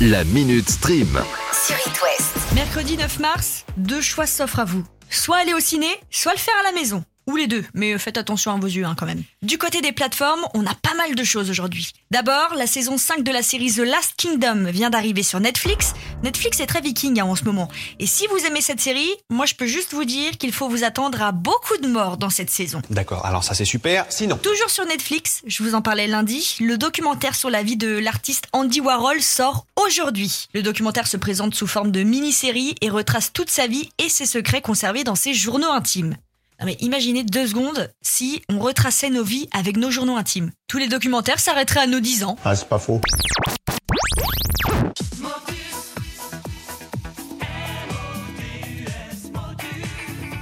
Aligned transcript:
La 0.00 0.24
Minute 0.24 0.68
Stream. 0.68 1.06
sur 1.52 1.76
It 1.76 2.00
West. 2.02 2.52
Mercredi 2.54 2.96
9 2.96 3.20
mars, 3.20 3.64
deux 3.76 4.00
choix 4.00 4.26
s'offrent 4.26 4.58
à 4.58 4.64
vous. 4.64 4.84
Soit 5.08 5.36
aller 5.36 5.54
au 5.54 5.60
ciné, 5.60 5.86
soit 6.10 6.32
le 6.32 6.38
faire 6.38 6.54
à 6.60 6.64
la 6.64 6.72
maison. 6.72 7.04
Ou 7.26 7.36
les 7.36 7.46
deux, 7.46 7.64
mais 7.74 7.96
faites 7.98 8.18
attention 8.18 8.52
à 8.52 8.56
vos 8.56 8.66
yeux 8.66 8.84
hein, 8.84 8.94
quand 8.98 9.06
même. 9.06 9.22
Du 9.42 9.58
côté 9.58 9.80
des 9.80 9.92
plateformes, 9.92 10.40
on 10.54 10.66
a 10.66 10.74
pas 10.74 10.94
mal 10.94 11.14
de 11.14 11.24
choses 11.24 11.50
aujourd'hui. 11.50 11.92
D'abord, 12.10 12.54
la 12.56 12.66
saison 12.66 12.98
5 12.98 13.22
de 13.22 13.32
la 13.32 13.42
série 13.42 13.72
The 13.72 13.78
Last 13.78 14.14
Kingdom 14.16 14.70
vient 14.70 14.90
d'arriver 14.90 15.22
sur 15.22 15.40
Netflix. 15.40 15.94
Netflix 16.22 16.60
est 16.60 16.66
très 16.66 16.80
viking 16.80 17.20
hein, 17.20 17.24
en 17.24 17.34
ce 17.34 17.44
moment. 17.44 17.68
Et 17.98 18.06
si 18.06 18.26
vous 18.26 18.38
aimez 18.46 18.60
cette 18.60 18.80
série, 18.80 19.10
moi 19.30 19.46
je 19.46 19.54
peux 19.54 19.66
juste 19.66 19.92
vous 19.94 20.04
dire 20.04 20.36
qu'il 20.38 20.52
faut 20.52 20.68
vous 20.68 20.84
attendre 20.84 21.22
à 21.22 21.32
beaucoup 21.32 21.76
de 21.78 21.88
morts 21.88 22.16
dans 22.16 22.30
cette 22.30 22.50
saison. 22.50 22.82
D'accord, 22.90 23.24
alors 23.24 23.44
ça 23.44 23.54
c'est 23.54 23.64
super. 23.64 24.06
Sinon, 24.10 24.36
Toujours 24.36 24.70
sur 24.70 24.84
Netflix, 24.86 25.42
je 25.46 25.62
vous 25.62 25.74
en 25.74 25.82
parlais 25.82 26.06
lundi, 26.06 26.56
le 26.60 26.76
documentaire 26.76 27.34
sur 27.34 27.50
la 27.50 27.62
vie 27.62 27.76
de 27.76 27.98
l'artiste 27.98 28.46
Andy 28.52 28.80
Warhol 28.80 29.22
sort 29.22 29.66
aujourd'hui. 29.76 30.48
Le 30.52 30.62
documentaire 30.62 31.06
se 31.06 31.16
présente 31.16 31.54
sous 31.54 31.66
forme 31.66 31.90
de 31.90 32.02
mini-série 32.02 32.74
et 32.80 32.90
retrace 32.90 33.32
toute 33.32 33.50
sa 33.50 33.66
vie 33.66 33.88
et 33.98 34.08
ses 34.08 34.26
secrets 34.26 34.60
conservés 34.60 35.04
dans 35.04 35.14
ses 35.14 35.34
journaux 35.34 35.70
intimes. 35.70 36.16
Non 36.60 36.66
mais 36.66 36.76
imaginez 36.80 37.24
deux 37.24 37.46
secondes 37.48 37.90
si 38.00 38.42
on 38.48 38.58
retraçait 38.60 39.10
nos 39.10 39.24
vies 39.24 39.48
avec 39.52 39.76
nos 39.76 39.90
journaux 39.90 40.16
intimes. 40.16 40.52
Tous 40.68 40.78
les 40.78 40.86
documentaires 40.88 41.40
s'arrêteraient 41.40 41.80
à 41.80 41.86
nos 41.86 42.00
10 42.00 42.24
ans. 42.24 42.36
ah 42.44 42.54
c'est 42.54 42.68
pas 42.68 42.78
faux. 42.78 43.00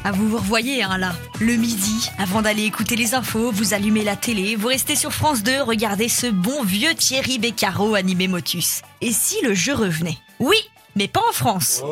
Ah, 0.05 0.11
vous 0.11 0.29
vous 0.29 0.37
revoyez, 0.39 0.83
hein, 0.83 0.99
là. 0.99 1.13
Le 1.41 1.55
midi, 1.55 2.11
avant 2.19 2.43
d'aller 2.43 2.65
écouter 2.65 2.97
les 2.97 3.15
infos, 3.15 3.53
vous 3.53 3.73
allumez 3.73 4.03
la 4.03 4.17
télé, 4.17 4.57
vous 4.57 4.67
restez 4.67 4.97
sur 4.97 5.13
France 5.13 5.45
2, 5.45 5.63
regardez 5.63 6.09
ce 6.09 6.27
bon 6.27 6.65
vieux 6.65 6.93
Thierry 6.95 7.39
Beccaro 7.39 7.95
animé 7.95 8.27
Motus. 8.27 8.83
Et 9.01 9.13
si 9.13 9.37
le 9.45 9.55
jeu 9.55 9.75
revenait? 9.75 10.19
Oui, 10.41 10.57
mais 10.97 11.07
pas 11.07 11.23
en 11.29 11.33
France. 11.33 11.83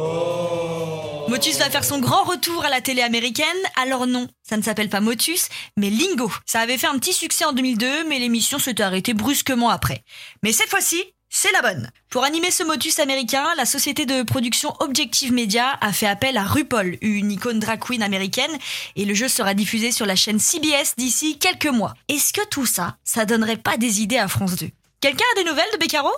Motus 1.30 1.58
va 1.58 1.70
faire 1.70 1.84
son 1.84 2.00
grand 2.00 2.24
retour 2.24 2.64
à 2.64 2.70
la 2.70 2.80
télé 2.80 3.02
américaine, 3.02 3.46
alors 3.80 4.08
non, 4.08 4.26
ça 4.42 4.56
ne 4.56 4.62
s'appelle 4.62 4.88
pas 4.88 4.98
Motus, 4.98 5.48
mais 5.76 5.88
Lingo. 5.88 6.28
Ça 6.44 6.58
avait 6.58 6.76
fait 6.76 6.88
un 6.88 6.98
petit 6.98 7.12
succès 7.12 7.44
en 7.44 7.52
2002, 7.52 8.08
mais 8.08 8.18
l'émission 8.18 8.58
s'était 8.58 8.82
arrêtée 8.82 9.14
brusquement 9.14 9.70
après. 9.70 10.02
Mais 10.42 10.50
cette 10.50 10.70
fois-ci, 10.70 11.00
c'est 11.28 11.52
la 11.52 11.62
bonne. 11.62 11.88
Pour 12.10 12.24
animer 12.24 12.50
ce 12.50 12.64
motus 12.64 12.98
américain, 12.98 13.46
la 13.56 13.64
société 13.64 14.06
de 14.06 14.24
production 14.24 14.74
Objective 14.80 15.32
Media 15.32 15.78
a 15.80 15.92
fait 15.92 16.08
appel 16.08 16.36
à 16.36 16.42
RuPaul, 16.42 16.98
une 17.00 17.30
icône 17.30 17.60
drag 17.60 17.78
queen 17.78 18.02
américaine, 18.02 18.58
et 18.96 19.04
le 19.04 19.14
jeu 19.14 19.28
sera 19.28 19.54
diffusé 19.54 19.92
sur 19.92 20.06
la 20.06 20.16
chaîne 20.16 20.40
CBS 20.40 20.96
d'ici 20.96 21.38
quelques 21.38 21.66
mois. 21.66 21.94
Est-ce 22.08 22.32
que 22.32 22.44
tout 22.48 22.66
ça, 22.66 22.96
ça 23.04 23.24
donnerait 23.24 23.56
pas 23.56 23.76
des 23.76 24.02
idées 24.02 24.18
à 24.18 24.26
France 24.26 24.56
2 24.56 24.68
Quelqu'un 25.00 25.24
a 25.36 25.42
des 25.44 25.48
nouvelles 25.48 25.70
de 25.72 25.78
Beccaro? 25.78 26.10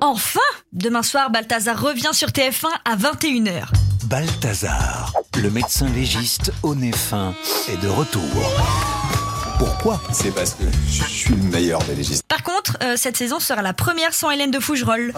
Enfin 0.00 0.40
Demain 0.72 1.02
soir, 1.02 1.30
Balthazar 1.30 1.80
revient 1.80 2.10
sur 2.12 2.28
TF1 2.28 2.68
à 2.84 2.96
21h. 2.96 3.64
Balthazar, 4.04 5.12
le 5.36 5.50
médecin 5.50 5.88
légiste 5.88 6.52
au 6.62 6.74
nez 6.74 6.92
fin, 6.92 7.34
est 7.68 7.76
de 7.82 7.88
retour. 7.88 8.22
Pourquoi? 9.58 10.00
C'est 10.12 10.34
parce 10.34 10.54
que 10.54 10.64
je 10.88 11.02
suis 11.02 11.34
le 11.34 11.42
meilleur 11.42 11.82
des 11.82 11.96
légistes. 11.96 12.24
Contre, 12.60 12.76
euh, 12.82 12.96
cette 12.98 13.16
saison 13.16 13.40
sera 13.40 13.62
la 13.62 13.72
première 13.72 14.12
sans 14.12 14.30
Hélène 14.30 14.50
de 14.50 14.60
Fougerolles. 14.60 15.14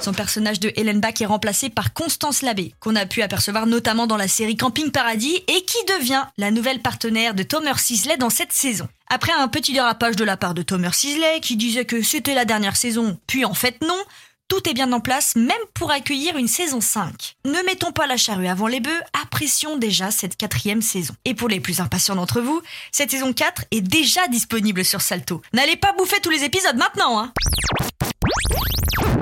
Son 0.00 0.12
personnage 0.12 0.58
de 0.58 0.72
Hélène 0.74 0.98
Bach 0.98 1.14
est 1.20 1.26
remplacé 1.26 1.70
par 1.70 1.92
Constance 1.92 2.42
Labbé, 2.42 2.74
qu'on 2.80 2.96
a 2.96 3.06
pu 3.06 3.22
apercevoir 3.22 3.66
notamment 3.66 4.08
dans 4.08 4.16
la 4.16 4.26
série 4.26 4.56
Camping 4.56 4.90
Paradis 4.90 5.36
et 5.46 5.64
qui 5.64 5.78
devient 5.86 6.24
la 6.36 6.50
nouvelle 6.50 6.80
partenaire 6.80 7.34
de 7.34 7.44
Thomas 7.44 7.76
Sisley 7.76 8.16
dans 8.16 8.30
cette 8.30 8.52
saison. 8.52 8.88
Après 9.08 9.32
un 9.32 9.46
petit 9.46 9.72
dérapage 9.72 10.16
de 10.16 10.24
la 10.24 10.36
part 10.36 10.52
de 10.52 10.62
Thomas 10.62 10.90
Sisley 10.92 11.38
qui 11.40 11.56
disait 11.56 11.84
que 11.84 12.02
c'était 12.02 12.34
la 12.34 12.44
dernière 12.44 12.76
saison, 12.76 13.18
puis 13.28 13.44
en 13.44 13.54
fait 13.54 13.80
non, 13.80 14.02
tout 14.48 14.68
est 14.68 14.74
bien 14.74 14.92
en 14.92 15.00
place, 15.00 15.36
même 15.36 15.56
pour 15.74 15.90
accueillir 15.90 16.36
une 16.36 16.48
saison 16.48 16.80
5. 16.80 17.36
Ne 17.44 17.64
mettons 17.66 17.92
pas 17.92 18.06
la 18.06 18.16
charrue 18.16 18.48
avant 18.48 18.66
les 18.66 18.80
bœufs, 18.80 19.02
apprécions 19.22 19.76
déjà 19.76 20.10
cette 20.10 20.36
quatrième 20.36 20.82
saison. 20.82 21.14
Et 21.24 21.34
pour 21.34 21.48
les 21.48 21.60
plus 21.60 21.80
impatients 21.80 22.16
d'entre 22.16 22.40
vous, 22.40 22.60
cette 22.90 23.10
saison 23.10 23.32
4 23.32 23.64
est 23.70 23.80
déjà 23.80 24.26
disponible 24.28 24.84
sur 24.84 25.00
Salto. 25.00 25.42
N'allez 25.52 25.76
pas 25.76 25.92
bouffer 25.92 26.20
tous 26.20 26.30
les 26.30 26.44
épisodes 26.44 26.76
maintenant, 26.76 27.20
hein 27.20 27.32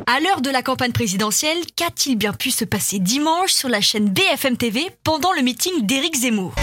à 0.08 0.20
l'heure 0.20 0.40
de 0.40 0.50
la 0.50 0.62
campagne 0.62 0.92
présidentielle, 0.92 1.58
qu'a-t-il 1.74 2.16
bien 2.16 2.32
pu 2.32 2.52
se 2.52 2.64
passer 2.64 3.00
dimanche 3.00 3.52
sur 3.52 3.68
la 3.68 3.80
chaîne 3.80 4.08
BFM 4.08 4.56
TV 4.56 4.88
pendant 5.02 5.32
le 5.32 5.42
meeting 5.42 5.84
d'Éric 5.84 6.16
Zemmour? 6.16 6.54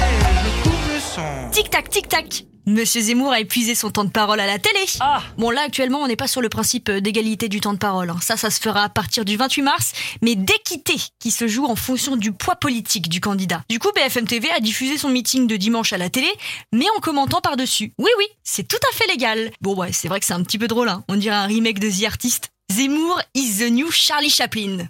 Tic-tac, 1.51 1.89
tic-tac 1.89 2.45
Monsieur 2.65 3.01
Zemmour 3.01 3.31
a 3.33 3.41
épuisé 3.41 3.75
son 3.75 3.91
temps 3.91 4.05
de 4.05 4.09
parole 4.09 4.39
à 4.39 4.47
la 4.47 4.57
télé. 4.57 4.79
Ah. 5.01 5.21
Bon 5.37 5.49
là 5.49 5.61
actuellement 5.65 5.99
on 5.99 6.07
n'est 6.07 6.15
pas 6.15 6.27
sur 6.29 6.39
le 6.41 6.47
principe 6.47 6.87
euh, 6.87 7.01
d'égalité 7.01 7.49
du 7.49 7.59
temps 7.59 7.73
de 7.73 7.77
parole. 7.77 8.09
hein. 8.09 8.17
Ça, 8.21 8.37
ça 8.37 8.49
se 8.49 8.61
fera 8.61 8.83
à 8.83 8.89
partir 8.89 9.25
du 9.25 9.35
28 9.35 9.61
mars, 9.63 9.91
mais 10.21 10.35
d'équité 10.35 10.95
qui 11.19 11.31
se 11.31 11.47
joue 11.47 11.65
en 11.65 11.75
fonction 11.75 12.15
du 12.15 12.31
poids 12.31 12.55
politique 12.55 13.09
du 13.09 13.19
candidat. 13.19 13.63
Du 13.69 13.79
coup, 13.79 13.89
BFM 13.95 14.25
TV 14.27 14.49
a 14.51 14.61
diffusé 14.61 14.97
son 14.97 15.09
meeting 15.09 15.45
de 15.45 15.57
dimanche 15.57 15.91
à 15.91 15.97
la 15.97 16.09
télé, 16.09 16.29
mais 16.71 16.85
en 16.95 17.01
commentant 17.01 17.41
par-dessus. 17.41 17.91
Oui 17.99 18.09
oui, 18.17 18.25
c'est 18.43 18.67
tout 18.67 18.79
à 18.91 18.95
fait 18.95 19.07
légal. 19.07 19.51
Bon 19.59 19.75
ouais, 19.75 19.91
c'est 19.91 20.07
vrai 20.07 20.21
que 20.21 20.25
c'est 20.25 20.33
un 20.33 20.43
petit 20.43 20.57
peu 20.57 20.67
drôle. 20.69 20.87
Hein. 20.87 21.03
On 21.09 21.15
dirait 21.17 21.35
un 21.35 21.45
remake 21.47 21.79
de 21.79 21.89
The 21.89 22.05
Artist. 22.05 22.49
Zemmour 22.71 23.21
is 23.35 23.57
the 23.59 23.69
new 23.69 23.91
Charlie 23.91 24.29
Chaplin. 24.29 24.87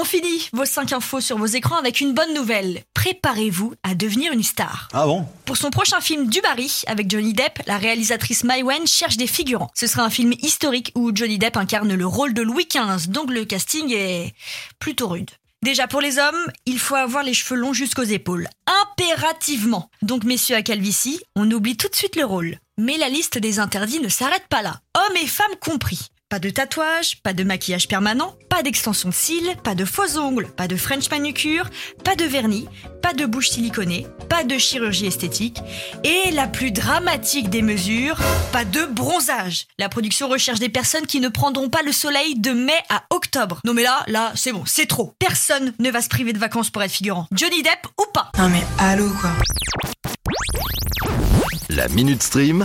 On 0.00 0.04
finit 0.04 0.48
vos 0.54 0.64
5 0.64 0.94
infos 0.94 1.20
sur 1.20 1.36
vos 1.36 1.44
écrans 1.44 1.76
avec 1.76 2.00
une 2.00 2.14
bonne 2.14 2.32
nouvelle. 2.32 2.84
Préparez-vous 2.94 3.74
à 3.82 3.94
devenir 3.94 4.32
une 4.32 4.42
star. 4.42 4.88
Ah 4.94 5.04
bon? 5.04 5.26
Pour 5.44 5.58
son 5.58 5.68
prochain 5.68 6.00
film 6.00 6.30
Du 6.30 6.40
Barry 6.40 6.80
avec 6.86 7.10
Johnny 7.10 7.34
Depp, 7.34 7.58
la 7.66 7.76
réalisatrice 7.76 8.42
Mai 8.44 8.62
Wen 8.62 8.86
cherche 8.86 9.18
des 9.18 9.26
figurants. 9.26 9.70
Ce 9.74 9.86
sera 9.86 10.02
un 10.02 10.08
film 10.08 10.32
historique 10.40 10.90
où 10.94 11.10
Johnny 11.14 11.36
Depp 11.36 11.58
incarne 11.58 11.92
le 11.92 12.06
rôle 12.06 12.32
de 12.32 12.40
Louis 12.40 12.66
XV, 12.66 13.08
donc 13.10 13.30
le 13.30 13.44
casting 13.44 13.92
est 13.92 14.32
plutôt 14.78 15.08
rude. 15.08 15.32
Déjà 15.62 15.86
pour 15.86 16.00
les 16.00 16.18
hommes, 16.18 16.50
il 16.64 16.78
faut 16.78 16.94
avoir 16.94 17.22
les 17.22 17.34
cheveux 17.34 17.60
longs 17.60 17.74
jusqu'aux 17.74 18.02
épaules. 18.02 18.48
Impérativement. 18.82 19.90
Donc 20.00 20.24
messieurs 20.24 20.56
à 20.56 20.62
calvitie, 20.62 21.20
on 21.36 21.50
oublie 21.50 21.76
tout 21.76 21.88
de 21.88 21.94
suite 21.94 22.16
le 22.16 22.24
rôle. 22.24 22.56
Mais 22.78 22.96
la 22.96 23.10
liste 23.10 23.36
des 23.36 23.58
interdits 23.58 24.00
ne 24.00 24.08
s'arrête 24.08 24.48
pas 24.48 24.62
là. 24.62 24.80
Hommes 24.96 25.16
et 25.22 25.26
femmes 25.26 25.56
compris. 25.60 26.08
Pas 26.30 26.38
de 26.38 26.48
tatouage, 26.48 27.20
pas 27.24 27.32
de 27.32 27.42
maquillage 27.42 27.88
permanent, 27.88 28.36
pas 28.48 28.62
d'extension 28.62 29.08
de 29.08 29.14
cils, 29.14 29.56
pas 29.64 29.74
de 29.74 29.84
faux 29.84 30.16
ongles, 30.16 30.46
pas 30.46 30.68
de 30.68 30.76
French 30.76 31.10
manucure, 31.10 31.68
pas 32.04 32.14
de 32.14 32.22
vernis, 32.22 32.68
pas 33.02 33.12
de 33.14 33.26
bouche 33.26 33.50
siliconée, 33.50 34.06
pas 34.28 34.44
de 34.44 34.56
chirurgie 34.56 35.06
esthétique 35.06 35.58
et 36.04 36.30
la 36.30 36.46
plus 36.46 36.70
dramatique 36.70 37.50
des 37.50 37.62
mesures, 37.62 38.16
pas 38.52 38.64
de 38.64 38.84
bronzage. 38.84 39.66
La 39.76 39.88
production 39.88 40.28
recherche 40.28 40.60
des 40.60 40.68
personnes 40.68 41.04
qui 41.04 41.18
ne 41.18 41.28
prendront 41.28 41.68
pas 41.68 41.82
le 41.82 41.90
soleil 41.90 42.38
de 42.38 42.52
mai 42.52 42.78
à 42.90 43.02
octobre. 43.10 43.60
Non 43.64 43.74
mais 43.74 43.82
là, 43.82 44.04
là, 44.06 44.30
c'est 44.36 44.52
bon, 44.52 44.62
c'est 44.66 44.86
trop. 44.86 45.16
Personne 45.18 45.74
ne 45.80 45.90
va 45.90 46.00
se 46.00 46.08
priver 46.08 46.32
de 46.32 46.38
vacances 46.38 46.70
pour 46.70 46.84
être 46.84 46.92
figurant. 46.92 47.26
Johnny 47.32 47.64
Depp 47.64 47.88
ou 47.98 48.04
pas? 48.14 48.30
Non 48.38 48.48
mais 48.48 48.62
allô 48.78 49.10
quoi. 49.20 49.32
La 51.70 51.88
Minute 51.88 52.22
Stream. 52.22 52.64